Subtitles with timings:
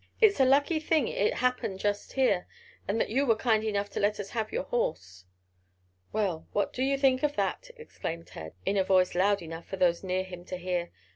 [0.19, 2.47] It's a lucky thing it happened just here,
[2.87, 5.25] and that you are kind enough to let us have your horse."
[6.11, 9.77] "Well what do you think of that!" exclaimed Ted, in a voice loud enough for
[9.77, 10.89] those near him to hear.